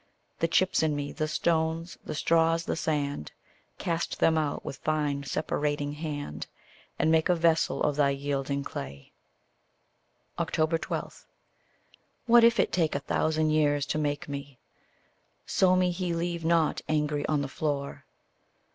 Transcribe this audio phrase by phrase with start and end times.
[0.39, 3.31] The chips in me, the stones, the straws, the sand,
[3.77, 6.47] Cast them out with fine separating hand,
[6.97, 9.11] And make a vessel of thy yielding clay.
[10.43, 11.27] 12.
[12.25, 14.57] What if it take a thousand years to make me,
[15.45, 18.03] So me he leave not, angry, on the floor!